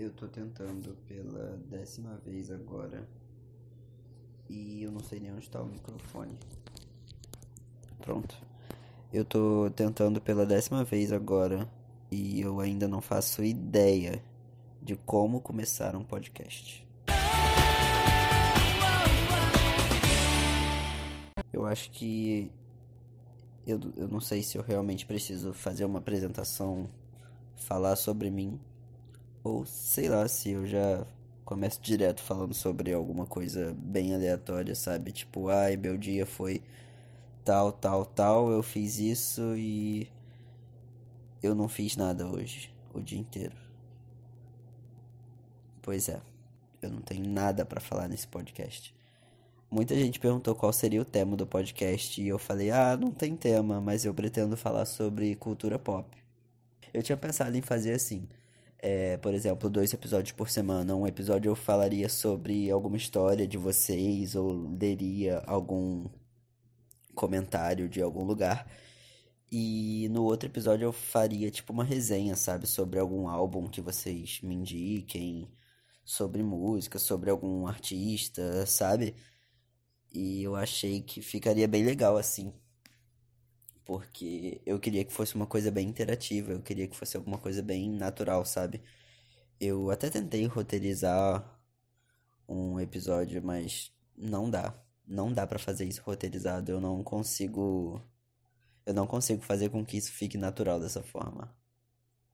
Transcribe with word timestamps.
Eu 0.00 0.10
tô 0.10 0.26
tentando 0.26 0.96
pela 1.06 1.58
décima 1.68 2.16
vez 2.24 2.50
agora. 2.50 3.06
E 4.48 4.82
eu 4.82 4.90
não 4.90 5.00
sei 5.00 5.20
nem 5.20 5.30
onde 5.30 5.50
tá 5.50 5.60
o 5.60 5.66
microfone. 5.66 6.38
Pronto. 8.00 8.34
Eu 9.12 9.26
tô 9.26 9.70
tentando 9.76 10.18
pela 10.18 10.46
décima 10.46 10.84
vez 10.84 11.12
agora. 11.12 11.70
E 12.10 12.40
eu 12.40 12.60
ainda 12.60 12.88
não 12.88 13.02
faço 13.02 13.44
ideia 13.44 14.24
de 14.80 14.96
como 14.96 15.38
começar 15.38 15.94
um 15.94 16.02
podcast. 16.02 16.88
Eu 21.52 21.66
acho 21.66 21.90
que. 21.90 22.50
Eu, 23.66 23.78
eu 23.98 24.08
não 24.08 24.18
sei 24.20 24.42
se 24.42 24.56
eu 24.56 24.62
realmente 24.62 25.04
preciso 25.04 25.52
fazer 25.52 25.84
uma 25.84 25.98
apresentação, 25.98 26.88
falar 27.54 27.96
sobre 27.96 28.30
mim. 28.30 28.58
Ou 29.42 29.64
sei 29.64 30.08
lá, 30.08 30.28
se 30.28 30.50
eu 30.50 30.66
já 30.66 31.06
começo 31.44 31.80
direto 31.80 32.22
falando 32.22 32.54
sobre 32.54 32.92
alguma 32.92 33.26
coisa 33.26 33.74
bem 33.78 34.14
aleatória, 34.14 34.74
sabe? 34.74 35.12
Tipo, 35.12 35.48
ai, 35.48 35.76
meu 35.76 35.96
dia 35.96 36.26
foi 36.26 36.62
tal, 37.44 37.72
tal, 37.72 38.04
tal, 38.04 38.50
eu 38.50 38.62
fiz 38.62 38.98
isso 38.98 39.56
e 39.56 40.08
eu 41.42 41.54
não 41.54 41.68
fiz 41.68 41.96
nada 41.96 42.26
hoje, 42.26 42.72
o 42.94 43.00
dia 43.00 43.18
inteiro. 43.18 43.56
Pois 45.82 46.08
é, 46.08 46.20
eu 46.82 46.90
não 46.90 47.00
tenho 47.00 47.26
nada 47.28 47.64
para 47.64 47.80
falar 47.80 48.08
nesse 48.08 48.28
podcast. 48.28 48.94
Muita 49.70 49.94
gente 49.94 50.20
perguntou 50.20 50.54
qual 50.54 50.72
seria 50.72 51.00
o 51.00 51.04
tema 51.04 51.36
do 51.36 51.46
podcast 51.46 52.20
e 52.20 52.28
eu 52.28 52.38
falei: 52.38 52.70
"Ah, 52.70 52.96
não 52.96 53.10
tem 53.10 53.36
tema, 53.36 53.80
mas 53.80 54.04
eu 54.04 54.12
pretendo 54.14 54.56
falar 54.56 54.84
sobre 54.84 55.34
cultura 55.36 55.78
pop". 55.78 56.08
Eu 56.92 57.02
tinha 57.02 57.16
pensado 57.16 57.56
em 57.56 57.62
fazer 57.62 57.92
assim, 57.92 58.28
é, 58.82 59.16
por 59.18 59.34
exemplo, 59.34 59.68
dois 59.70 59.92
episódios 59.92 60.32
por 60.32 60.48
semana. 60.50 60.96
Um 60.96 61.06
episódio 61.06 61.50
eu 61.50 61.56
falaria 61.56 62.08
sobre 62.08 62.70
alguma 62.70 62.96
história 62.96 63.46
de 63.46 63.58
vocês 63.58 64.34
ou 64.34 64.50
leria 64.78 65.38
algum 65.46 66.08
comentário 67.14 67.88
de 67.88 68.00
algum 68.02 68.24
lugar. 68.24 68.66
E 69.52 70.08
no 70.10 70.24
outro 70.24 70.48
episódio 70.48 70.86
eu 70.86 70.92
faria 70.92 71.50
tipo 71.50 71.72
uma 71.72 71.84
resenha, 71.84 72.36
sabe, 72.36 72.66
sobre 72.66 72.98
algum 72.98 73.28
álbum 73.28 73.68
que 73.68 73.80
vocês 73.80 74.40
me 74.42 74.54
indiquem, 74.54 75.50
sobre 76.04 76.42
música, 76.42 76.98
sobre 76.98 77.30
algum 77.30 77.66
artista, 77.66 78.64
sabe? 78.66 79.14
E 80.12 80.42
eu 80.42 80.56
achei 80.56 81.02
que 81.02 81.22
ficaria 81.22 81.68
bem 81.68 81.84
legal 81.84 82.16
assim. 82.16 82.52
Porque 83.90 84.62
eu 84.64 84.78
queria 84.78 85.04
que 85.04 85.12
fosse 85.12 85.34
uma 85.34 85.48
coisa 85.48 85.68
bem 85.68 85.88
interativa, 85.88 86.52
eu 86.52 86.62
queria 86.62 86.86
que 86.86 86.96
fosse 86.96 87.16
alguma 87.16 87.38
coisa 87.38 87.60
bem 87.60 87.90
natural, 87.90 88.44
sabe? 88.44 88.80
Eu 89.60 89.90
até 89.90 90.08
tentei 90.08 90.46
roteirizar 90.46 91.60
um 92.48 92.78
episódio, 92.80 93.42
mas 93.42 93.92
não 94.16 94.48
dá. 94.50 94.80
Não 95.06 95.32
dá 95.32 95.44
para 95.46 95.58
fazer 95.58 95.86
isso 95.86 96.02
roteirizado, 96.02 96.70
eu 96.70 96.80
não 96.80 97.02
consigo 97.02 98.00
eu 98.86 98.94
não 98.94 99.08
consigo 99.08 99.42
fazer 99.42 99.70
com 99.70 99.84
que 99.84 99.96
isso 99.96 100.12
fique 100.12 100.38
natural 100.38 100.78
dessa 100.80 101.02
forma. 101.02 101.52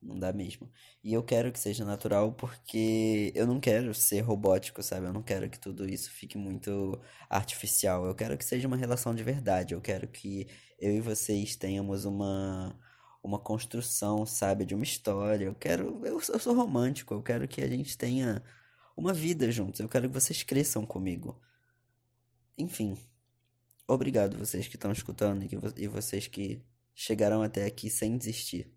Não 0.07 0.17
dá 0.17 0.31
mesmo. 0.31 0.71
E 1.03 1.13
eu 1.13 1.21
quero 1.21 1.51
que 1.51 1.59
seja 1.59 1.83
natural 1.83 2.31
porque 2.31 3.31
eu 3.35 3.45
não 3.45 3.59
quero 3.59 3.93
ser 3.93 4.21
robótico, 4.21 4.81
sabe? 4.81 5.05
Eu 5.05 5.11
não 5.13 5.21
quero 5.21 5.49
que 5.49 5.59
tudo 5.59 5.87
isso 5.87 6.09
fique 6.09 6.37
muito 6.37 6.97
artificial. 7.29 8.05
Eu 8.05 8.15
quero 8.15 8.37
que 8.37 8.45
seja 8.45 8.69
uma 8.69 8.77
relação 8.77 9.13
de 9.13 9.21
verdade. 9.21 9.73
Eu 9.73 9.81
quero 9.81 10.07
que 10.07 10.47
eu 10.79 10.93
e 10.93 11.01
vocês 11.01 11.57
tenhamos 11.57 12.05
uma 12.05 12.79
uma 13.21 13.39
construção, 13.39 14.25
sabe, 14.25 14.65
de 14.65 14.73
uma 14.75 14.83
história. 14.85 15.45
Eu 15.45 15.55
quero, 15.55 16.05
eu, 16.05 16.21
eu 16.29 16.39
sou 16.39 16.55
romântico. 16.55 17.13
Eu 17.13 17.21
quero 17.21 17.47
que 17.47 17.61
a 17.61 17.67
gente 17.67 17.97
tenha 17.97 18.41
uma 18.95 19.13
vida 19.13 19.51
juntos. 19.51 19.81
Eu 19.81 19.89
quero 19.89 20.07
que 20.07 20.13
vocês 20.13 20.43
cresçam 20.43 20.85
comigo. 20.85 21.41
Enfim, 22.57 22.97
obrigado 23.87 24.37
vocês 24.37 24.67
que 24.67 24.75
estão 24.77 24.91
escutando 24.91 25.43
e, 25.43 25.49
que, 25.49 25.57
e 25.77 25.87
vocês 25.87 26.27
que 26.27 26.63
chegaram 26.95 27.41
até 27.43 27.65
aqui 27.65 27.89
sem 27.89 28.17
desistir 28.17 28.76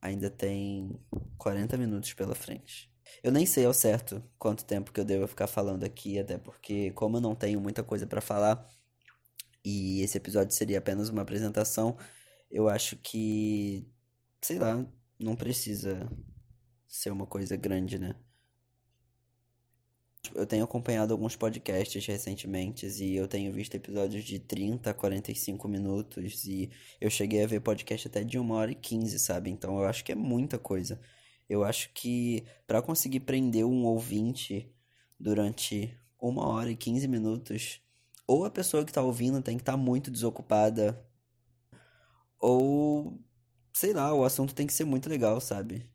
ainda 0.00 0.30
tem 0.30 0.98
40 1.38 1.76
minutos 1.76 2.12
pela 2.14 2.34
frente. 2.34 2.90
Eu 3.22 3.32
nem 3.32 3.44
sei 3.44 3.64
ao 3.64 3.74
certo 3.74 4.22
quanto 4.38 4.64
tempo 4.64 4.92
que 4.92 5.00
eu 5.00 5.04
devo 5.04 5.26
ficar 5.26 5.46
falando 5.46 5.84
aqui, 5.84 6.18
até 6.18 6.38
porque, 6.38 6.90
como 6.92 7.16
eu 7.16 7.20
não 7.20 7.34
tenho 7.34 7.60
muita 7.60 7.82
coisa 7.82 8.06
para 8.06 8.20
falar 8.20 8.66
e 9.64 10.00
esse 10.02 10.16
episódio 10.16 10.54
seria 10.54 10.78
apenas 10.78 11.08
uma 11.08 11.22
apresentação, 11.22 11.96
eu 12.50 12.68
acho 12.68 12.96
que, 12.96 13.86
sei 14.40 14.58
lá, 14.58 14.86
não 15.18 15.36
precisa 15.36 16.08
ser 16.88 17.10
uma 17.10 17.26
coisa 17.26 17.56
grande, 17.56 17.98
né? 17.98 18.14
Eu 20.34 20.46
tenho 20.46 20.64
acompanhado 20.64 21.12
alguns 21.12 21.36
podcasts 21.36 22.04
recentemente 22.06 22.86
e 22.86 23.16
eu 23.16 23.26
tenho 23.26 23.52
visto 23.52 23.74
episódios 23.74 24.24
de 24.24 24.38
30 24.38 24.90
a 24.90 24.94
45 24.94 25.68
minutos 25.68 26.44
e 26.44 26.70
eu 27.00 27.10
cheguei 27.10 27.42
a 27.42 27.46
ver 27.46 27.60
podcast 27.60 28.08
até 28.08 28.22
de 28.22 28.38
1 28.38 28.50
hora 28.50 28.70
e 28.70 28.74
15, 28.74 29.18
sabe? 29.18 29.50
Então 29.50 29.78
eu 29.78 29.84
acho 29.84 30.04
que 30.04 30.12
é 30.12 30.14
muita 30.14 30.58
coisa. 30.58 31.00
Eu 31.48 31.64
acho 31.64 31.90
que 31.92 32.44
para 32.66 32.80
conseguir 32.80 33.20
prender 33.20 33.64
um 33.64 33.84
ouvinte 33.84 34.72
durante 35.18 35.92
1 36.22 36.38
hora 36.38 36.70
e 36.70 36.76
15 36.76 37.08
minutos, 37.08 37.80
ou 38.26 38.44
a 38.44 38.50
pessoa 38.50 38.84
que 38.84 38.92
tá 38.92 39.02
ouvindo 39.02 39.42
tem 39.42 39.56
que 39.56 39.62
estar 39.62 39.72
tá 39.72 39.78
muito 39.78 40.10
desocupada, 40.10 41.04
ou 42.38 43.18
sei 43.72 43.92
lá, 43.92 44.14
o 44.14 44.24
assunto 44.24 44.54
tem 44.54 44.66
que 44.66 44.72
ser 44.72 44.84
muito 44.84 45.08
legal, 45.08 45.40
sabe? 45.40 45.90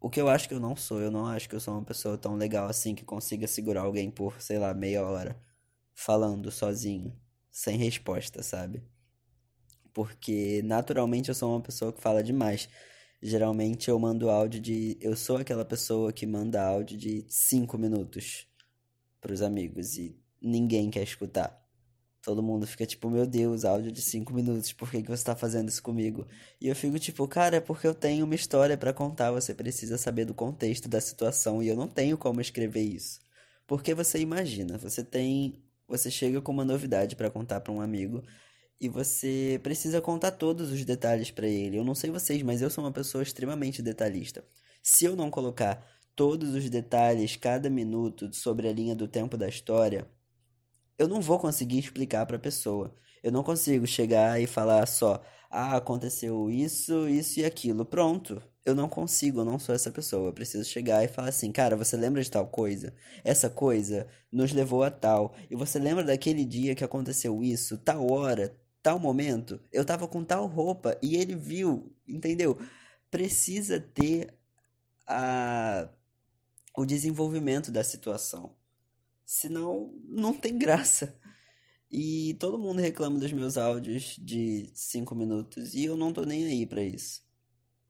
O 0.00 0.08
que 0.08 0.20
eu 0.20 0.28
acho 0.28 0.48
que 0.48 0.54
eu 0.54 0.60
não 0.60 0.74
sou, 0.74 1.00
eu 1.00 1.10
não 1.10 1.26
acho 1.26 1.46
que 1.48 1.54
eu 1.54 1.60
sou 1.60 1.74
uma 1.74 1.84
pessoa 1.84 2.16
tão 2.16 2.34
legal 2.34 2.66
assim 2.68 2.94
que 2.94 3.04
consiga 3.04 3.46
segurar 3.46 3.82
alguém 3.82 4.10
por, 4.10 4.40
sei 4.40 4.58
lá, 4.58 4.72
meia 4.72 5.04
hora 5.04 5.38
falando 5.94 6.50
sozinho, 6.50 7.14
sem 7.50 7.76
resposta, 7.76 8.42
sabe? 8.42 8.82
Porque 9.92 10.62
naturalmente 10.64 11.28
eu 11.28 11.34
sou 11.34 11.50
uma 11.50 11.60
pessoa 11.60 11.92
que 11.92 12.00
fala 12.00 12.22
demais. 12.22 12.66
Geralmente 13.22 13.90
eu 13.90 13.98
mando 13.98 14.30
áudio 14.30 14.60
de. 14.60 14.96
Eu 15.02 15.14
sou 15.14 15.36
aquela 15.36 15.64
pessoa 15.64 16.10
que 16.12 16.26
manda 16.26 16.62
áudio 16.62 16.96
de 16.96 17.26
5 17.28 17.76
minutos 17.76 18.46
pros 19.20 19.42
amigos 19.42 19.98
e 19.98 20.18
ninguém 20.40 20.90
quer 20.90 21.02
escutar. 21.02 21.59
Todo 22.30 22.44
mundo 22.44 22.64
fica 22.64 22.86
tipo, 22.86 23.10
meu 23.10 23.26
Deus, 23.26 23.64
áudio 23.64 23.90
de 23.90 24.00
5 24.00 24.32
minutos, 24.32 24.72
por 24.72 24.88
que, 24.88 25.02
que 25.02 25.10
você 25.10 25.24
tá 25.24 25.34
fazendo 25.34 25.68
isso 25.68 25.82
comigo? 25.82 26.28
E 26.60 26.68
eu 26.68 26.76
fico 26.76 26.96
tipo, 26.96 27.26
cara, 27.26 27.56
é 27.56 27.60
porque 27.60 27.88
eu 27.88 27.92
tenho 27.92 28.24
uma 28.24 28.36
história 28.36 28.78
para 28.78 28.92
contar, 28.92 29.32
você 29.32 29.52
precisa 29.52 29.98
saber 29.98 30.26
do 30.26 30.32
contexto 30.32 30.88
da 30.88 31.00
situação 31.00 31.60
e 31.60 31.66
eu 31.66 31.74
não 31.74 31.88
tenho 31.88 32.16
como 32.16 32.40
escrever 32.40 32.82
isso. 32.82 33.18
Porque 33.66 33.94
você 33.94 34.20
imagina, 34.20 34.78
você 34.78 35.02
tem. 35.02 35.60
Você 35.88 36.08
chega 36.08 36.40
com 36.40 36.52
uma 36.52 36.64
novidade 36.64 37.16
para 37.16 37.28
contar 37.28 37.60
para 37.62 37.72
um 37.72 37.80
amigo 37.80 38.22
e 38.80 38.88
você 38.88 39.58
precisa 39.60 40.00
contar 40.00 40.30
todos 40.30 40.70
os 40.70 40.84
detalhes 40.84 41.32
para 41.32 41.48
ele. 41.48 41.78
Eu 41.78 41.84
não 41.84 41.96
sei 41.96 42.12
vocês, 42.12 42.40
mas 42.44 42.62
eu 42.62 42.70
sou 42.70 42.84
uma 42.84 42.92
pessoa 42.92 43.24
extremamente 43.24 43.82
detalhista. 43.82 44.44
Se 44.80 45.04
eu 45.04 45.16
não 45.16 45.32
colocar 45.32 45.84
todos 46.14 46.54
os 46.54 46.70
detalhes, 46.70 47.34
cada 47.34 47.68
minuto 47.68 48.32
sobre 48.32 48.68
a 48.68 48.72
linha 48.72 48.94
do 48.94 49.08
tempo 49.08 49.36
da 49.36 49.48
história, 49.48 50.08
eu 51.00 51.08
não 51.08 51.18
vou 51.22 51.38
conseguir 51.38 51.78
explicar 51.78 52.26
para 52.26 52.36
a 52.36 52.38
pessoa. 52.38 52.94
Eu 53.22 53.32
não 53.32 53.42
consigo 53.42 53.86
chegar 53.86 54.38
e 54.38 54.46
falar 54.46 54.86
só, 54.86 55.22
ah, 55.50 55.76
aconteceu 55.76 56.50
isso, 56.50 57.08
isso 57.08 57.40
e 57.40 57.44
aquilo. 57.46 57.86
Pronto. 57.86 58.42
Eu 58.66 58.74
não 58.74 58.86
consigo, 58.86 59.40
eu 59.40 59.44
não 59.46 59.58
sou 59.58 59.74
essa 59.74 59.90
pessoa. 59.90 60.28
Eu 60.28 60.32
preciso 60.34 60.68
chegar 60.68 61.02
e 61.02 61.08
falar 61.08 61.30
assim, 61.30 61.50
cara, 61.50 61.74
você 61.74 61.96
lembra 61.96 62.22
de 62.22 62.30
tal 62.30 62.46
coisa? 62.46 62.94
Essa 63.24 63.48
coisa 63.48 64.06
nos 64.30 64.52
levou 64.52 64.82
a 64.82 64.90
tal. 64.90 65.34
E 65.50 65.56
você 65.56 65.78
lembra 65.78 66.04
daquele 66.04 66.44
dia 66.44 66.74
que 66.74 66.84
aconteceu 66.84 67.42
isso, 67.42 67.78
tal 67.78 68.06
hora, 68.12 68.54
tal 68.82 68.98
momento? 68.98 69.58
Eu 69.72 69.86
tava 69.86 70.06
com 70.06 70.22
tal 70.22 70.46
roupa 70.46 70.98
e 71.02 71.16
ele 71.16 71.34
viu, 71.34 71.90
entendeu? 72.06 72.58
Precisa 73.10 73.80
ter 73.80 74.34
a 75.06 75.88
o 76.76 76.86
desenvolvimento 76.86 77.70
da 77.72 77.82
situação. 77.82 78.59
Senão, 79.32 79.94
não 80.08 80.34
tem 80.34 80.58
graça. 80.58 81.16
E 81.88 82.34
todo 82.40 82.58
mundo 82.58 82.80
reclama 82.80 83.16
dos 83.16 83.32
meus 83.32 83.56
áudios 83.56 84.16
de 84.18 84.68
5 84.74 85.14
minutos 85.14 85.72
e 85.72 85.84
eu 85.84 85.96
não 85.96 86.12
tô 86.12 86.22
nem 86.22 86.46
aí 86.46 86.66
para 86.66 86.82
isso. 86.82 87.22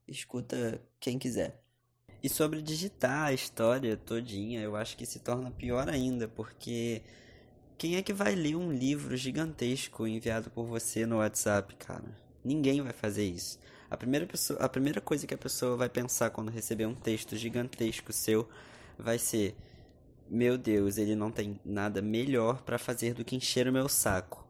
Escuta 0.07 0.87
quem 1.01 1.19
quiser. 1.19 1.65
E 2.23 2.29
sobre 2.29 2.61
digitar 2.61 3.29
a 3.29 3.33
história 3.33 3.97
todinha, 3.97 4.61
eu 4.61 4.77
acho 4.77 4.95
que 4.99 5.07
se 5.07 5.19
torna 5.19 5.51
pior 5.51 5.89
ainda, 5.89 6.29
porque 6.29 7.01
quem 7.79 7.97
é 7.97 8.03
que 8.03 8.13
vai 8.13 8.35
ler 8.35 8.57
um 8.57 8.71
livro 8.71 9.17
gigantesco 9.17 10.07
enviado 10.07 10.51
por 10.51 10.67
você 10.67 11.07
no 11.07 11.17
WhatsApp, 11.17 11.75
cara? 11.77 12.19
Ninguém 12.45 12.83
vai 12.83 12.93
fazer 12.93 13.25
isso. 13.25 13.59
A 13.89 13.97
primeira, 13.97 14.27
pessoa, 14.27 14.59
a 14.61 14.69
primeira 14.69 15.01
coisa 15.01 15.27
que 15.27 15.33
a 15.33 15.39
pessoa 15.39 15.75
vai 15.75 15.89
pensar 15.89 16.29
quando 16.29 16.51
receber 16.51 16.85
um 16.85 16.95
texto 16.95 17.35
gigantesco 17.35 18.13
seu 18.13 18.47
vai 18.99 19.19
ser: 19.19 19.57
meu 20.31 20.57
Deus, 20.57 20.97
ele 20.97 21.17
não 21.17 21.33
tem 21.33 21.59
nada 21.65 22.01
melhor 22.01 22.63
para 22.63 22.79
fazer 22.79 23.15
do 23.15 23.25
que 23.25 23.35
encher 23.35 23.67
o 23.67 23.73
meu 23.73 23.89
saco. 23.89 24.47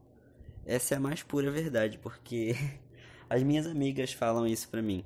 Essa 0.67 0.95
é 0.95 0.97
a 0.99 1.01
mais 1.01 1.23
pura 1.23 1.51
verdade, 1.51 1.99
porque 1.99 2.55
as 3.31 3.43
minhas 3.43 3.67
amigas 3.67 4.13
falam 4.13 4.47
isso 4.47 4.69
pra 4.69 4.83
mim. 4.83 5.03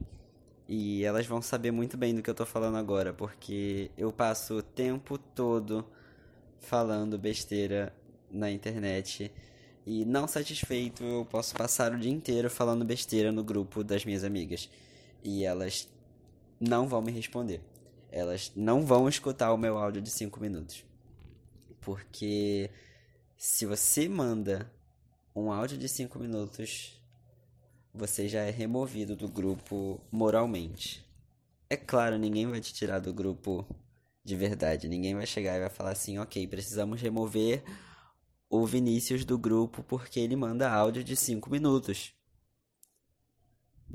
E 0.69 1.05
elas 1.05 1.27
vão 1.27 1.41
saber 1.41 1.71
muito 1.71 1.97
bem 1.97 2.13
do 2.13 2.23
que 2.23 2.29
eu 2.29 2.35
tô 2.35 2.45
falando 2.45 2.77
agora, 2.77 3.13
porque 3.13 3.91
eu 3.97 4.13
passo 4.13 4.57
o 4.57 4.63
tempo 4.63 5.17
todo 5.17 5.87
falando 6.59 7.17
besteira 7.17 7.95
na 8.29 8.51
internet. 8.51 9.31
E 9.87 10.05
não 10.05 10.27
satisfeito, 10.27 11.05
eu 11.05 11.25
posso 11.25 11.55
passar 11.55 11.93
o 11.93 11.99
dia 11.99 12.11
inteiro 12.11 12.51
falando 12.51 12.85
besteira 12.85 13.31
no 13.31 13.45
grupo 13.45 13.85
das 13.85 14.05
minhas 14.05 14.25
amigas. 14.25 14.69
E 15.23 15.45
elas 15.45 15.89
não 16.59 16.89
vão 16.89 17.01
me 17.01 17.13
responder. 17.13 17.61
Elas 18.17 18.53
não 18.55 18.87
vão 18.87 19.09
escutar 19.09 19.53
o 19.53 19.59
meu 19.59 19.77
áudio 19.77 20.01
de 20.01 20.09
5 20.09 20.39
minutos. 20.39 20.85
Porque 21.81 22.71
se 23.37 23.67
você 23.67 24.09
manda 24.09 24.71
um 25.35 25.51
áudio 25.51 25.77
de 25.77 25.89
5 25.89 26.17
minutos, 26.21 27.03
você 27.93 28.29
já 28.29 28.43
é 28.43 28.51
removido 28.51 29.17
do 29.17 29.27
grupo 29.27 30.01
moralmente. 30.13 31.05
É 31.69 31.77
claro, 31.77 32.17
ninguém 32.17 32.47
vai 32.47 32.61
te 32.61 32.73
tirar 32.73 33.01
do 33.01 33.13
grupo 33.13 33.67
de 34.23 34.37
verdade. 34.37 34.89
Ninguém 34.89 35.17
vai 35.17 35.27
chegar 35.27 35.57
e 35.57 35.61
vai 35.61 35.69
falar 35.69 35.91
assim: 35.91 36.17
ok, 36.19 36.47
precisamos 36.47 37.03
remover 37.03 37.65
o 38.49 38.65
Vinícius 38.65 39.25
do 39.25 39.37
grupo 39.37 39.83
porque 39.83 40.21
ele 40.21 40.37
manda 40.37 40.71
áudio 40.71 41.03
de 41.03 41.17
5 41.17 41.51
minutos. 41.51 42.15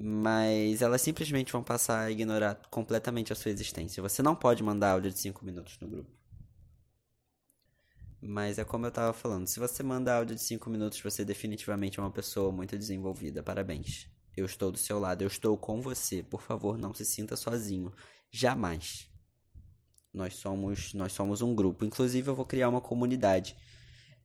Mas 0.01 0.81
elas 0.81 1.01
simplesmente 1.01 1.51
vão 1.51 1.61
passar 1.61 2.05
a 2.05 2.11
ignorar 2.11 2.55
completamente 2.71 3.33
a 3.33 3.35
sua 3.35 3.51
existência. 3.51 4.01
Você 4.01 4.23
não 4.23 4.33
pode 4.33 4.63
mandar 4.63 4.91
áudio 4.91 5.11
de 5.11 5.19
5 5.19 5.43
minutos 5.43 5.77
no 5.81 5.89
grupo. 5.89 6.09
Mas 8.21 8.57
é 8.57 8.63
como 8.63 8.85
eu 8.85 8.91
tava 8.91 9.11
falando, 9.11 9.45
se 9.47 9.59
você 9.59 9.83
manda 9.83 10.15
áudio 10.15 10.35
de 10.35 10.41
5 10.41 10.69
minutos, 10.69 11.01
você 11.01 11.25
definitivamente 11.25 11.99
é 11.99 12.03
uma 12.03 12.11
pessoa 12.11 12.49
muito 12.49 12.77
desenvolvida. 12.77 13.43
Parabéns. 13.43 14.07
Eu 14.37 14.45
estou 14.45 14.71
do 14.71 14.77
seu 14.77 14.99
lado, 14.99 15.21
eu 15.21 15.27
estou 15.27 15.57
com 15.57 15.81
você. 15.81 16.23
Por 16.23 16.41
favor, 16.41 16.77
não 16.77 16.93
se 16.93 17.03
sinta 17.03 17.35
sozinho. 17.35 17.91
Jamais. 18.31 19.09
Nós 20.13 20.35
somos, 20.35 20.93
nós 20.93 21.11
somos 21.11 21.41
um 21.41 21.53
grupo. 21.53 21.83
Inclusive, 21.83 22.29
eu 22.29 22.35
vou 22.35 22.45
criar 22.45 22.69
uma 22.69 22.79
comunidade. 22.79 23.57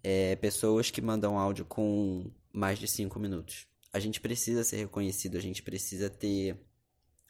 É, 0.04 0.36
pessoas 0.36 0.88
que 0.88 1.02
mandam 1.02 1.36
áudio 1.36 1.64
com 1.64 2.30
mais 2.52 2.78
de 2.78 2.86
5 2.86 3.18
minutos. 3.18 3.66
A 3.94 4.00
gente 4.00 4.20
precisa 4.20 4.64
ser 4.64 4.78
reconhecido, 4.78 5.38
a 5.38 5.40
gente 5.40 5.62
precisa 5.62 6.10
ter. 6.10 6.60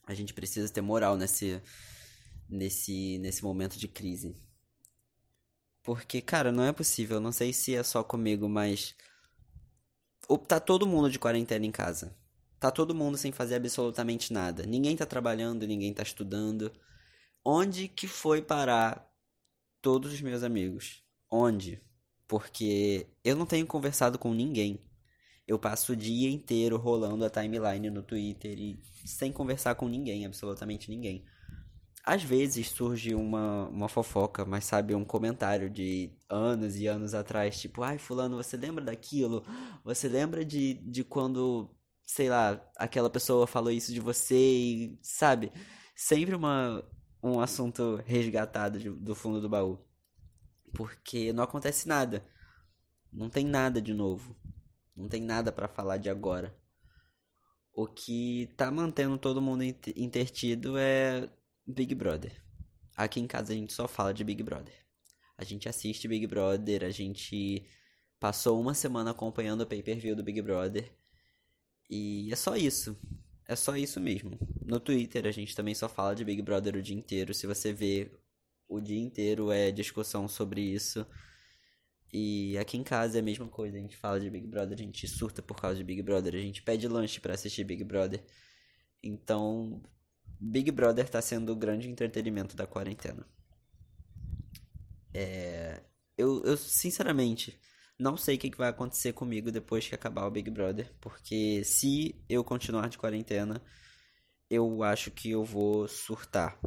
A 0.06 0.14
gente 0.14 0.32
precisa 0.32 0.72
ter 0.72 0.80
moral 0.80 1.14
nesse, 1.14 1.60
nesse, 2.48 3.18
nesse 3.18 3.44
momento 3.44 3.78
de 3.78 3.86
crise. 3.86 4.34
Porque, 5.82 6.22
cara, 6.22 6.50
não 6.50 6.64
é 6.64 6.72
possível. 6.72 7.20
Não 7.20 7.32
sei 7.32 7.52
se 7.52 7.74
é 7.74 7.82
só 7.82 8.02
comigo, 8.02 8.48
mas. 8.48 8.94
Tá 10.48 10.58
todo 10.58 10.86
mundo 10.86 11.10
de 11.10 11.18
quarentena 11.18 11.66
em 11.66 11.70
casa. 11.70 12.16
Tá 12.58 12.70
todo 12.70 12.94
mundo 12.94 13.18
sem 13.18 13.30
fazer 13.30 13.56
absolutamente 13.56 14.32
nada. 14.32 14.64
Ninguém 14.64 14.96
tá 14.96 15.04
trabalhando, 15.04 15.66
ninguém 15.66 15.92
tá 15.92 16.02
estudando. 16.02 16.72
Onde 17.44 17.88
que 17.88 18.08
foi 18.08 18.40
parar 18.40 19.06
todos 19.82 20.14
os 20.14 20.22
meus 20.22 20.42
amigos? 20.42 21.04
Onde? 21.30 21.78
Porque 22.26 23.06
eu 23.22 23.36
não 23.36 23.44
tenho 23.44 23.66
conversado 23.66 24.18
com 24.18 24.32
ninguém. 24.32 24.82
Eu 25.46 25.58
passo 25.58 25.92
o 25.92 25.96
dia 25.96 26.30
inteiro 26.30 26.76
rolando 26.78 27.24
a 27.24 27.30
timeline 27.30 27.90
no 27.90 28.02
Twitter 28.02 28.58
e 28.58 28.80
sem 29.04 29.30
conversar 29.30 29.74
com 29.74 29.88
ninguém, 29.88 30.24
absolutamente 30.24 30.90
ninguém. 30.90 31.24
Às 32.04 32.22
vezes 32.22 32.68
surge 32.68 33.14
uma, 33.14 33.68
uma 33.68 33.88
fofoca, 33.88 34.44
mas 34.44 34.64
sabe, 34.64 34.94
um 34.94 35.04
comentário 35.04 35.70
de 35.70 36.12
anos 36.28 36.76
e 36.76 36.86
anos 36.86 37.14
atrás, 37.14 37.58
tipo, 37.58 37.82
ai, 37.82 37.98
fulano, 37.98 38.36
você 38.36 38.56
lembra 38.56 38.84
daquilo? 38.84 39.42
Você 39.84 40.08
lembra 40.08 40.44
de, 40.44 40.74
de 40.74 41.02
quando, 41.02 41.70
sei 42.06 42.28
lá, 42.28 42.62
aquela 42.76 43.08
pessoa 43.08 43.46
falou 43.46 43.70
isso 43.70 43.92
de 43.92 44.00
você 44.00 44.36
e, 44.36 44.98
sabe? 45.02 45.50
Sempre 45.96 46.34
uma, 46.34 46.84
um 47.22 47.40
assunto 47.40 48.02
resgatado 48.04 48.78
de, 48.78 48.90
do 48.90 49.14
fundo 49.14 49.40
do 49.40 49.48
baú. 49.48 49.78
Porque 50.74 51.32
não 51.32 51.44
acontece 51.44 51.88
nada. 51.88 52.22
Não 53.10 53.30
tem 53.30 53.46
nada 53.46 53.80
de 53.80 53.94
novo. 53.94 54.36
Não 54.96 55.08
tem 55.08 55.22
nada 55.22 55.50
para 55.50 55.68
falar 55.68 55.98
de 55.98 56.08
agora. 56.08 56.54
O 57.72 57.86
que 57.86 58.48
tá 58.56 58.70
mantendo 58.70 59.18
todo 59.18 59.42
mundo 59.42 59.64
intertido 59.64 60.78
é 60.78 61.28
Big 61.66 61.94
Brother. 61.94 62.40
Aqui 62.96 63.18
em 63.18 63.26
casa 63.26 63.52
a 63.52 63.56
gente 63.56 63.72
só 63.72 63.88
fala 63.88 64.14
de 64.14 64.22
Big 64.22 64.42
Brother. 64.42 64.74
A 65.36 65.42
gente 65.42 65.68
assiste 65.68 66.06
Big 66.06 66.26
Brother, 66.28 66.84
a 66.84 66.90
gente 66.90 67.66
passou 68.20 68.60
uma 68.60 68.72
semana 68.72 69.10
acompanhando 69.10 69.62
o 69.62 69.66
pay-per-view 69.66 70.14
do 70.14 70.22
Big 70.22 70.40
Brother. 70.40 70.92
E 71.90 72.32
é 72.32 72.36
só 72.36 72.56
isso. 72.56 72.96
É 73.46 73.56
só 73.56 73.76
isso 73.76 74.00
mesmo. 74.00 74.38
No 74.64 74.78
Twitter 74.78 75.26
a 75.26 75.32
gente 75.32 75.54
também 75.56 75.74
só 75.74 75.88
fala 75.88 76.14
de 76.14 76.24
Big 76.24 76.40
Brother 76.40 76.76
o 76.76 76.82
dia 76.82 76.96
inteiro. 76.96 77.34
Se 77.34 77.46
você 77.46 77.72
vê, 77.72 78.10
o 78.68 78.80
dia 78.80 79.00
inteiro 79.00 79.50
é 79.50 79.72
discussão 79.72 80.28
sobre 80.28 80.60
isso. 80.60 81.04
E 82.16 82.56
aqui 82.58 82.76
em 82.76 82.84
casa 82.84 83.18
é 83.18 83.20
a 83.20 83.24
mesma 83.24 83.48
coisa. 83.48 83.76
A 83.76 83.80
gente 83.80 83.96
fala 83.96 84.20
de 84.20 84.30
Big 84.30 84.46
Brother, 84.46 84.78
a 84.78 84.82
gente 84.82 85.08
surta 85.08 85.42
por 85.42 85.56
causa 85.60 85.76
de 85.76 85.82
Big 85.82 86.00
Brother, 86.00 86.36
a 86.36 86.38
gente 86.38 86.62
pede 86.62 86.86
lanche 86.86 87.18
para 87.18 87.34
assistir 87.34 87.64
Big 87.64 87.82
Brother. 87.82 88.24
Então, 89.02 89.82
Big 90.38 90.70
Brother 90.70 91.08
tá 91.08 91.20
sendo 91.20 91.50
o 91.50 91.56
grande 91.56 91.90
entretenimento 91.90 92.54
da 92.54 92.68
quarentena. 92.68 93.26
É... 95.12 95.82
Eu, 96.16 96.40
eu, 96.44 96.56
sinceramente, 96.56 97.58
não 97.98 98.16
sei 98.16 98.36
o 98.36 98.38
que 98.38 98.56
vai 98.56 98.68
acontecer 98.68 99.12
comigo 99.12 99.50
depois 99.50 99.88
que 99.88 99.96
acabar 99.96 100.24
o 100.24 100.30
Big 100.30 100.48
Brother. 100.52 100.94
Porque 101.00 101.64
se 101.64 102.14
eu 102.28 102.44
continuar 102.44 102.88
de 102.88 102.96
quarentena, 102.96 103.60
eu 104.48 104.84
acho 104.84 105.10
que 105.10 105.32
eu 105.32 105.44
vou 105.44 105.88
surtar. 105.88 106.60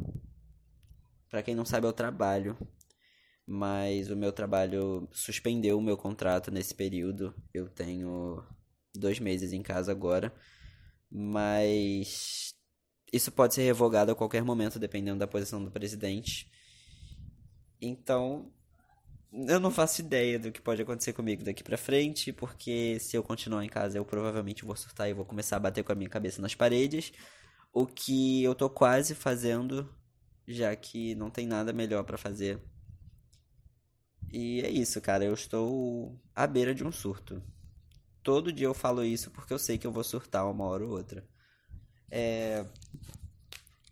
Pra 1.30 1.42
quem 1.42 1.56
não 1.56 1.64
sabe, 1.64 1.88
eu 1.88 1.94
trabalho. 1.94 2.58
Mas 3.48 4.10
o 4.12 4.16
meu 4.16 4.34
trabalho 4.34 5.08
suspendeu 5.12 5.78
o 5.78 5.82
meu 5.82 5.96
contrato 5.96 6.52
nesse 6.52 6.76
período. 6.76 7.34
Eu 7.54 7.70
tenho 7.70 8.44
dois 8.94 9.20
meses 9.20 9.54
em 9.54 9.64
casa 9.64 9.92
agora. 9.92 10.34
Mas 11.10 12.54
isso 13.12 13.32
pode 13.32 13.54
ser 13.54 13.64
revogado 13.64 14.12
a 14.12 14.16
qualquer 14.16 14.44
momento, 14.44 14.78
dependendo 14.78 15.20
da 15.20 15.28
posição 15.28 15.64
do 15.64 15.72
presidente. 15.72 16.52
Então, 17.82 18.52
eu 19.32 19.60
não 19.60 19.72
faço 19.72 20.02
ideia 20.02 20.38
do 20.38 20.52
que 20.52 20.62
pode 20.62 20.82
acontecer 20.82 21.14
comigo 21.14 21.44
daqui 21.44 21.64
pra 21.64 21.78
frente, 21.78 22.34
porque 22.34 23.00
se 23.00 23.16
eu 23.16 23.24
continuar 23.24 23.64
em 23.64 23.70
casa, 23.70 23.98
eu 23.98 24.06
provavelmente 24.06 24.66
vou 24.66 24.76
surtar 24.76 25.10
e 25.10 25.14
vou 25.14 25.26
começar 25.26 25.58
a 25.58 25.60
bater 25.60 25.84
com 25.84 25.92
a 25.92 25.96
minha 25.96 26.10
cabeça 26.10 26.42
nas 26.42 26.56
paredes. 26.56 27.14
O 27.72 27.86
que 27.86 28.44
eu 28.44 28.56
tô 28.56 28.70
quase 28.70 29.16
fazendo, 29.16 29.90
já 30.48 30.76
que 30.76 31.16
não 31.16 31.30
tem 31.30 31.48
nada 31.48 31.72
melhor 31.72 32.04
para 32.04 32.18
fazer. 32.18 32.60
E 34.32 34.62
é 34.62 34.70
isso, 34.70 35.00
cara. 35.02 35.24
Eu 35.24 35.34
estou 35.34 36.20
à 36.36 36.46
beira 36.46 36.74
de 36.74 36.84
um 36.84 36.92
surto. 36.92 37.42
Todo 38.24 38.52
dia 38.52 38.68
eu 38.68 38.74
falo 38.74 39.04
isso 39.04 39.32
porque 39.32 39.54
eu 39.54 39.60
sei 39.60 39.78
que 39.78 39.88
eu 39.88 39.92
vou 39.92 40.04
surtar 40.04 40.50
uma 40.50 40.66
hora 40.66 40.86
ou 40.86 40.92
outra. 40.92 41.26
É... 42.12 42.66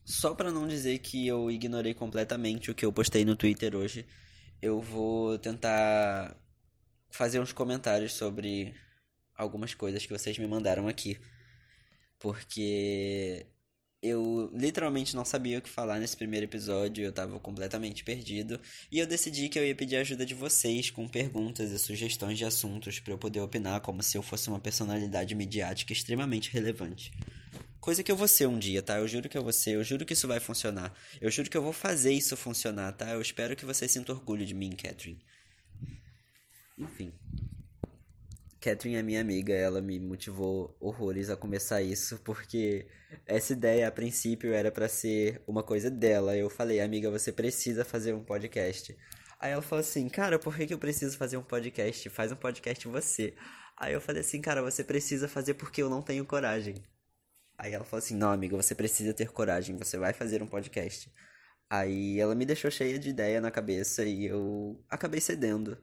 Só 0.04 0.36
para 0.36 0.51
não 0.51 0.68
dizer 0.68 1.00
que 1.00 1.25
eu 1.25 1.50
ignorei 1.50 1.94
completamente 1.94 2.70
o 2.70 2.75
que 2.75 2.86
eu 2.86 2.94
postei 2.94 3.25
no 3.25 3.36
Twitter 3.36 3.75
hoje, 3.75 4.06
eu 4.62 4.80
vou 4.80 5.38
tentar 5.39 6.36
fazer 7.10 7.39
uns 7.39 7.54
comentários 7.54 8.13
sobre 8.13 8.75
algumas 9.36 9.74
coisas 9.74 10.06
que 10.06 10.13
vocês 10.13 10.38
me 10.38 10.48
mandaram 10.48 10.88
aqui. 10.88 11.20
Porque 12.20 13.48
eu 14.07 14.51
literalmente 14.53 15.15
não 15.15 15.25
sabia 15.25 15.59
o 15.59 15.62
que 15.62 15.69
falar 15.69 16.00
nesse 16.00 16.15
primeiro 16.15 16.45
episódio, 16.45 17.03
eu 17.03 17.12
tava 17.12 17.39
completamente 17.39 18.03
perdido, 18.03 18.59
e 18.91 19.00
eu 19.00 19.07
decidi 19.07 19.50
que 19.50 19.57
eu 19.57 19.65
ia 19.65 19.75
pedir 19.75 19.97
ajuda 19.97 20.25
de 20.25 20.33
vocês 20.33 20.89
com 20.89 21.07
perguntas 21.07 21.71
e 21.71 21.79
sugestões 21.79 22.38
de 22.38 22.45
assuntos 22.45 23.00
para 23.00 23.13
eu 23.13 23.17
poder 23.17 23.39
opinar 23.39 23.81
como 23.81 24.03
se 24.03 24.17
eu 24.17 24.21
fosse 24.21 24.50
uma 24.50 24.59
personalidade 24.59 25.33
midiática 25.33 25.93
extremamente 25.93 26.51
relevante. 26.51 27.12
Coisa 27.79 28.03
que 28.03 28.12
eu 28.12 28.15
vou 28.15 28.27
ser 28.27 28.47
um 28.47 28.57
dia, 28.57 28.81
tá? 28.81 28.97
Eu 28.97 29.07
juro 29.07 29.29
que 29.29 29.38
eu 29.38 29.43
vou 29.43 29.53
ser, 29.53 29.75
eu 29.75 29.83
juro 29.83 30.05
que 30.05 30.13
isso 30.13 30.27
vai 30.27 30.39
funcionar. 30.39 30.91
Eu 31.21 31.29
juro 31.29 31.50
que 31.50 31.55
eu 31.55 31.62
vou 31.62 31.74
fazer 31.74 32.12
isso 32.12 32.35
funcionar, 32.35 32.91
tá? 32.93 33.12
Eu 33.12 33.21
espero 33.21 33.55
que 33.55 33.63
você 33.63 33.88
sinta 33.88 34.12
orgulho 34.12 34.45
de 34.45 34.55
mim, 34.55 34.71
Catherine. 34.71 35.19
Enfim. 36.77 37.13
Catherine 38.65 38.98
é 38.98 39.03
minha 39.03 39.22
amiga, 39.22 39.53
ela 39.53 39.79
me 39.81 40.00
motivou 40.00 40.75
horrores 40.79 41.29
a 41.29 41.38
começar 41.38 41.81
isso, 41.84 42.19
porque 42.24 42.88
essa 43.25 43.53
ideia 43.53 43.88
a 43.88 43.91
princípio 43.91 44.53
era 44.53 44.72
para 44.72 44.88
ser 44.89 45.41
uma 45.45 45.62
coisa 45.62 45.91
dela. 45.91 46.36
Eu 46.36 46.50
falei, 46.50 46.81
amiga, 46.81 47.12
você 47.12 47.31
precisa 47.31 47.86
fazer 47.86 48.13
um 48.13 48.24
podcast. 48.24 48.98
Aí 49.39 49.51
ela 49.51 49.62
falou 49.62 49.81
assim, 49.81 50.10
cara, 50.10 50.39
por 50.39 50.55
que, 50.55 50.65
que 50.65 50.74
eu 50.74 50.79
preciso 50.79 51.15
fazer 51.17 51.38
um 51.38 51.43
podcast? 51.43 52.10
Faz 52.10 52.31
um 52.31 52.36
podcast 52.36 52.88
você. 52.88 53.36
Aí 53.77 53.93
eu 53.93 54.01
falei 54.01 54.22
assim, 54.22 54.41
cara, 54.41 54.63
você 54.63 54.84
precisa 54.84 55.27
fazer 55.27 55.53
porque 55.53 55.84
eu 55.84 55.89
não 55.89 56.01
tenho 56.01 56.25
coragem. 56.25 56.84
Aí 57.57 57.74
ela 57.74 57.84
falou 57.86 58.00
assim: 58.00 58.15
Não, 58.15 58.31
amiga, 58.31 58.55
você 58.55 58.75
precisa 58.75 59.13
ter 59.13 59.31
coragem, 59.31 59.77
você 59.77 59.98
vai 59.98 60.13
fazer 60.13 60.41
um 60.43 60.48
podcast. 60.48 61.12
Aí 61.69 62.19
ela 62.19 62.36
me 62.36 62.45
deixou 62.45 62.69
cheia 62.69 63.00
de 63.00 63.10
ideia 63.10 63.41
na 63.41 63.51
cabeça 63.51 64.03
e 64.03 64.25
eu 64.25 64.84
acabei 64.89 65.22
cedendo. 65.22 65.77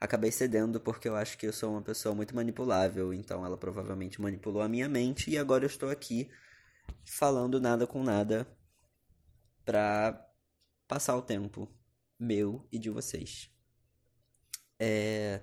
Acabei 0.00 0.32
cedendo 0.32 0.80
porque 0.80 1.08
eu 1.08 1.14
acho 1.14 1.36
que 1.36 1.46
eu 1.46 1.52
sou 1.52 1.72
uma 1.72 1.82
pessoa 1.82 2.14
muito 2.14 2.34
manipulável, 2.34 3.12
então 3.12 3.44
ela 3.44 3.58
provavelmente 3.58 4.20
manipulou 4.20 4.62
a 4.62 4.68
minha 4.68 4.88
mente 4.88 5.30
e 5.30 5.36
agora 5.36 5.64
eu 5.64 5.68
estou 5.68 5.90
aqui 5.90 6.30
falando 7.04 7.60
nada 7.60 7.86
com 7.86 8.02
nada 8.02 8.46
pra 9.64 10.26
passar 10.88 11.16
o 11.16 11.22
tempo 11.22 11.70
meu 12.18 12.66
e 12.72 12.78
de 12.78 12.88
vocês. 12.88 13.50
É... 14.78 15.42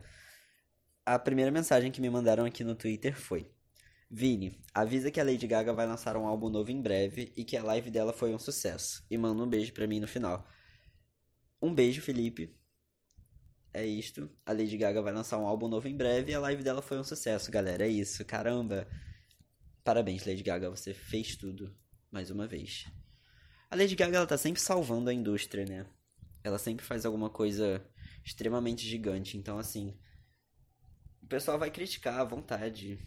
A 1.05 1.17
primeira 1.19 1.51
mensagem 1.51 1.91
que 1.91 2.01
me 2.01 2.09
mandaram 2.09 2.43
aqui 2.43 2.63
no 2.63 2.75
Twitter 2.75 3.15
foi: 3.15 3.51
Vini, 4.09 4.59
avisa 4.73 5.11
que 5.11 5.19
a 5.19 5.23
Lady 5.23 5.47
Gaga 5.47 5.71
vai 5.71 5.85
lançar 5.85 6.17
um 6.17 6.25
álbum 6.25 6.49
novo 6.49 6.71
em 6.71 6.81
breve 6.81 7.31
e 7.37 7.43
que 7.45 7.55
a 7.55 7.63
live 7.63 7.91
dela 7.91 8.11
foi 8.11 8.33
um 8.33 8.39
sucesso. 8.39 9.05
E 9.09 9.17
manda 9.17 9.43
um 9.43 9.47
beijo 9.47 9.71
pra 9.71 9.87
mim 9.87 9.99
no 9.99 10.07
final. 10.07 10.47
Um 11.61 11.73
beijo, 11.73 12.01
Felipe. 12.01 12.57
É 13.77 13.85
isto. 13.85 14.27
A 14.43 14.53
Lady 14.53 14.75
Gaga 14.75 15.03
vai 15.03 15.13
lançar 15.13 15.37
um 15.37 15.45
álbum 15.45 15.67
novo 15.67 15.87
em 15.87 15.95
breve 15.95 16.31
e 16.31 16.33
a 16.33 16.39
live 16.39 16.63
dela 16.63 16.81
foi 16.81 16.97
um 16.97 17.03
sucesso, 17.03 17.51
galera. 17.51 17.85
É 17.85 17.87
isso. 17.87 18.25
Caramba. 18.25 18.87
Parabéns, 19.83 20.25
Lady 20.25 20.41
Gaga. 20.41 20.67
Você 20.71 20.95
fez 20.95 21.35
tudo. 21.35 21.71
Mais 22.09 22.31
uma 22.31 22.47
vez. 22.47 22.87
A 23.69 23.75
Lady 23.75 23.95
Gaga, 23.95 24.17
ela 24.17 24.25
tá 24.25 24.35
sempre 24.35 24.59
salvando 24.59 25.11
a 25.11 25.13
indústria, 25.13 25.63
né? 25.63 25.85
Ela 26.43 26.57
sempre 26.57 26.83
faz 26.83 27.05
alguma 27.05 27.29
coisa 27.29 27.79
extremamente 28.25 28.83
gigante. 28.83 29.37
Então, 29.37 29.59
assim, 29.59 29.95
o 31.21 31.27
pessoal 31.27 31.59
vai 31.59 31.69
criticar 31.69 32.19
à 32.19 32.23
vontade. 32.23 32.97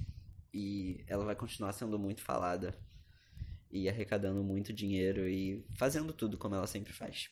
E 0.54 1.04
ela 1.08 1.24
vai 1.24 1.34
continuar 1.34 1.72
sendo 1.72 1.98
muito 1.98 2.22
falada. 2.22 2.78
E 3.72 3.88
arrecadando 3.88 4.44
muito 4.44 4.72
dinheiro 4.72 5.28
e 5.28 5.66
fazendo 5.74 6.12
tudo 6.12 6.38
como 6.38 6.54
ela 6.54 6.68
sempre 6.68 6.92
faz. 6.92 7.28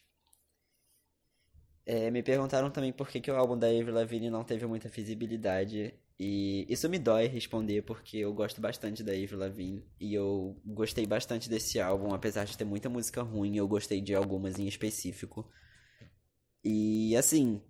É, 1.91 2.11
me 2.11 2.23
perguntaram 2.23 2.71
também 2.71 2.93
por 2.93 3.09
que, 3.09 3.19
que 3.19 3.31
o 3.31 3.37
álbum 3.37 3.57
da 3.57 3.67
Avril 3.67 3.95
Lavigne 3.95 4.29
não 4.29 4.45
teve 4.45 4.67
muita 4.67 4.91
visibilidade. 4.91 5.95
E 6.19 6.67
isso 6.69 6.87
me 6.87 6.99
dói 6.99 7.27
responder 7.29 7.81
porque 7.81 8.19
eu 8.19 8.35
gosto 8.35 8.61
bastante 8.61 9.03
da 9.03 9.13
Avril 9.13 9.39
Lavigne 9.39 9.83
e 9.99 10.13
eu 10.13 10.61
gostei 10.67 11.07
bastante 11.07 11.49
desse 11.49 11.81
álbum, 11.81 12.13
apesar 12.13 12.45
de 12.45 12.59
ter 12.59 12.65
muita 12.67 12.91
música 12.91 13.23
ruim, 13.23 13.57
eu 13.57 13.67
gostei 13.67 14.03
de 14.03 14.15
algumas 14.15 14.59
em 14.59 14.67
específico. 14.69 15.51
E 16.63 17.17
assim, 17.17 17.63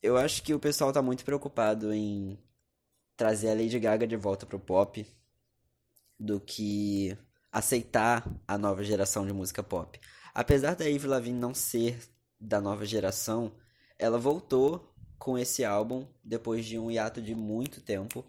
eu 0.00 0.16
acho 0.16 0.42
que 0.44 0.54
o 0.54 0.60
pessoal 0.60 0.92
tá 0.92 1.02
muito 1.02 1.24
preocupado 1.24 1.92
em 1.92 2.38
trazer 3.16 3.50
a 3.50 3.54
Lady 3.54 3.80
Gaga 3.80 4.06
de 4.06 4.16
volta 4.16 4.46
pro 4.46 4.60
pop 4.60 5.04
do 6.18 6.40
que 6.40 7.18
aceitar 7.50 8.24
a 8.46 8.56
nova 8.56 8.84
geração 8.84 9.26
de 9.26 9.32
música 9.32 9.64
pop. 9.64 9.98
Apesar 10.32 10.76
da 10.76 10.84
Avril 10.84 11.10
Lavigne 11.10 11.40
não 11.40 11.52
ser 11.54 11.98
da 12.38 12.60
nova 12.60 12.84
geração, 12.84 13.56
ela 13.98 14.18
voltou 14.18 14.94
com 15.18 15.38
esse 15.38 15.64
álbum 15.64 16.06
depois 16.22 16.64
de 16.66 16.78
um 16.78 16.90
hiato 16.90 17.20
de 17.20 17.34
muito 17.34 17.80
tempo. 17.80 18.24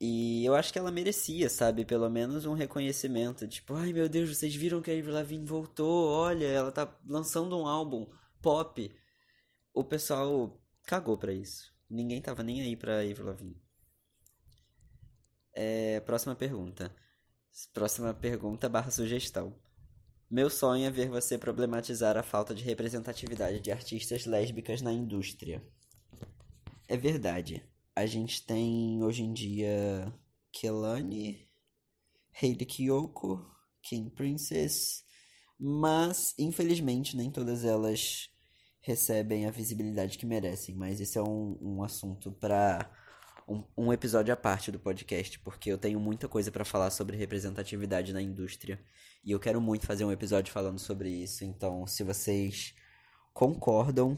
E 0.00 0.44
eu 0.44 0.54
acho 0.54 0.72
que 0.72 0.78
ela 0.78 0.90
merecia, 0.90 1.50
sabe? 1.50 1.84
Pelo 1.84 2.08
menos 2.08 2.46
um 2.46 2.54
reconhecimento. 2.54 3.46
Tipo, 3.46 3.74
ai 3.74 3.92
meu 3.92 4.08
Deus, 4.08 4.34
vocês 4.34 4.54
viram 4.54 4.80
que 4.80 4.90
a 4.90 4.94
Avril 4.94 5.12
Lavigne 5.12 5.44
voltou? 5.44 6.08
Olha, 6.08 6.46
ela 6.46 6.72
tá 6.72 6.98
lançando 7.06 7.58
um 7.58 7.66
álbum 7.66 8.06
pop. 8.40 8.90
O 9.74 9.84
pessoal 9.84 10.58
cagou 10.86 11.18
pra 11.18 11.32
isso. 11.32 11.70
Ninguém 11.88 12.22
tava 12.22 12.42
nem 12.42 12.62
aí 12.62 12.76
pra 12.76 13.00
Avril 13.00 13.26
Lavigne. 13.26 13.62
É, 15.52 16.00
próxima 16.00 16.34
pergunta. 16.34 16.94
Próxima 17.74 18.14
pergunta 18.14 18.68
barra 18.68 18.90
sugestão. 18.90 19.54
Meu 20.30 20.48
sonho 20.48 20.86
é 20.86 20.90
ver 20.92 21.08
você 21.08 21.36
problematizar 21.36 22.16
a 22.16 22.22
falta 22.22 22.54
de 22.54 22.62
representatividade 22.62 23.58
de 23.58 23.72
artistas 23.72 24.26
lésbicas 24.26 24.80
na 24.80 24.92
indústria. 24.92 25.60
É 26.86 26.96
verdade. 26.96 27.68
A 27.96 28.06
gente 28.06 28.46
tem 28.46 29.02
hoje 29.02 29.24
em 29.24 29.32
dia 29.32 30.14
Kelani, 30.52 31.48
Heidi 32.40 32.64
Kiyoko, 32.64 33.44
King 33.82 34.08
Princess, 34.10 35.02
mas 35.58 36.32
infelizmente 36.38 37.16
nem 37.16 37.28
todas 37.28 37.64
elas 37.64 38.30
recebem 38.80 39.46
a 39.46 39.50
visibilidade 39.50 40.16
que 40.16 40.26
merecem. 40.26 40.76
Mas 40.76 41.00
esse 41.00 41.18
é 41.18 41.22
um, 41.22 41.58
um 41.60 41.82
assunto 41.82 42.30
para 42.30 42.88
um, 43.50 43.64
um, 43.76 43.92
episódio 43.92 44.32
à 44.32 44.36
parte 44.36 44.70
do 44.70 44.78
podcast, 44.78 45.36
porque 45.40 45.72
eu 45.72 45.76
tenho 45.76 45.98
muita 45.98 46.28
coisa 46.28 46.52
para 46.52 46.64
falar 46.64 46.88
sobre 46.90 47.16
representatividade 47.16 48.12
na 48.12 48.22
indústria 48.22 48.80
e 49.24 49.32
eu 49.32 49.40
quero 49.40 49.60
muito 49.60 49.86
fazer 49.86 50.04
um 50.04 50.12
episódio 50.12 50.52
falando 50.52 50.78
sobre 50.78 51.10
isso. 51.10 51.44
Então, 51.44 51.84
se 51.84 52.04
vocês 52.04 52.72
concordam, 53.34 54.16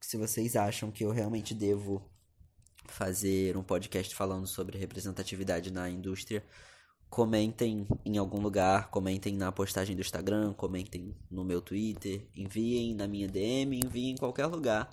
se 0.00 0.16
vocês 0.16 0.56
acham 0.56 0.90
que 0.90 1.04
eu 1.04 1.12
realmente 1.12 1.54
devo 1.54 2.10
fazer 2.86 3.56
um 3.56 3.62
podcast 3.62 4.12
falando 4.12 4.48
sobre 4.48 4.78
representatividade 4.78 5.70
na 5.70 5.88
indústria, 5.88 6.44
comentem 7.08 7.86
em 8.04 8.18
algum 8.18 8.40
lugar, 8.40 8.90
comentem 8.90 9.36
na 9.36 9.52
postagem 9.52 9.94
do 9.94 10.02
Instagram, 10.02 10.52
comentem 10.54 11.16
no 11.30 11.44
meu 11.44 11.62
Twitter, 11.62 12.28
enviem 12.34 12.96
na 12.96 13.06
minha 13.06 13.28
DM, 13.28 13.78
enviem 13.78 14.10
em 14.10 14.16
qualquer 14.16 14.46
lugar 14.46 14.90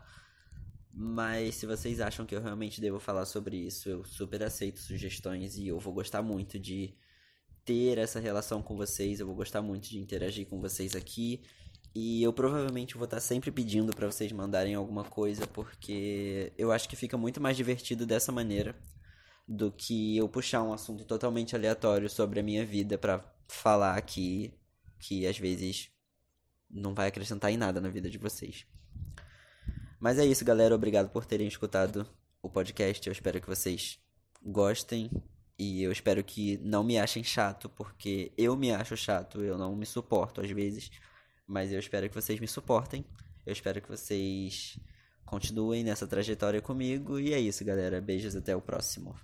mas 0.93 1.55
se 1.55 1.65
vocês 1.65 2.01
acham 2.01 2.25
que 2.25 2.36
eu 2.36 2.41
realmente 2.41 2.81
devo 2.81 3.00
falar 3.00 3.25
sobre 3.25 3.57
isso, 3.57 3.89
eu 3.89 4.03
super 4.03 4.43
aceito 4.43 4.79
sugestões 4.79 5.57
e 5.57 5.67
eu 5.67 5.79
vou 5.79 5.93
gostar 5.93 6.21
muito 6.21 6.60
de 6.60 6.93
ter 7.63 7.98
essa 7.98 8.19
relação 8.19 8.62
com 8.62 8.75
vocês, 8.75 9.19
eu 9.19 9.25
vou 9.25 9.36
gostar 9.36 9.62
muito 9.62 9.89
de 9.89 10.00
interagir 10.00 10.48
com 10.48 10.60
vocês 10.60 10.95
aqui. 10.95 11.41
E 11.93 12.24
eu 12.24 12.31
provavelmente 12.31 12.95
vou 12.95 13.05
estar 13.05 13.19
sempre 13.19 13.51
pedindo 13.51 13.93
para 13.93 14.10
vocês 14.10 14.31
mandarem 14.31 14.75
alguma 14.75 15.03
coisa, 15.03 15.45
porque 15.48 16.53
eu 16.57 16.71
acho 16.71 16.88
que 16.88 16.95
fica 16.95 17.17
muito 17.17 17.41
mais 17.41 17.57
divertido 17.57 18.05
dessa 18.05 18.31
maneira 18.31 18.75
do 19.48 19.71
que 19.71 20.15
eu 20.15 20.29
puxar 20.29 20.63
um 20.63 20.71
assunto 20.71 21.03
totalmente 21.03 21.55
aleatório 21.55 22.10
sobre 22.10 22.39
a 22.39 22.43
minha 22.43 22.65
vida 22.65 22.98
para 22.98 23.24
falar 23.48 23.98
aqui, 23.98 24.53
que 25.00 25.27
às 25.27 25.38
vezes 25.38 25.89
não 26.69 26.93
vai 26.93 27.07
acrescentar 27.07 27.51
em 27.51 27.57
nada 27.57 27.81
na 27.81 27.89
vida 27.89 28.10
de 28.10 28.17
vocês. 28.17 28.65
Mas 30.01 30.17
é 30.17 30.25
isso, 30.25 30.43
galera. 30.43 30.74
Obrigado 30.74 31.10
por 31.10 31.25
terem 31.25 31.48
escutado 31.48 32.08
o 32.41 32.50
podcast. 32.50 33.08
Eu 33.08 33.13
espero 33.13 33.39
que 33.39 33.48
vocês 33.48 34.00
gostem. 34.43 35.12
E 35.60 35.84
eu 35.84 35.91
espero 35.91 36.24
que 36.24 36.58
não 36.63 36.84
me 36.84 36.98
achem 36.98 37.24
chato, 37.24 37.70
porque 37.70 38.31
eu 38.36 38.58
me 38.58 38.74
acho 38.74 38.98
chato, 38.98 39.43
eu 39.43 39.60
não 39.60 39.75
me 39.75 39.86
suporto 39.86 40.41
às 40.41 40.50
vezes. 40.50 40.89
Mas 41.46 41.72
eu 41.72 41.77
espero 41.77 42.10
que 42.10 42.15
vocês 42.15 42.39
me 42.39 42.48
suportem. 42.48 43.05
Eu 43.46 43.53
espero 43.53 43.79
que 43.79 43.89
vocês 43.89 44.79
continuem 45.24 45.84
nessa 45.84 46.08
trajetória 46.08 46.63
comigo. 46.63 47.20
E 47.20 47.31
é 47.31 47.39
isso, 47.39 47.63
galera. 47.63 48.01
Beijos 48.01 48.36
até 48.36 48.55
o 48.55 48.62
próximo. 48.62 49.15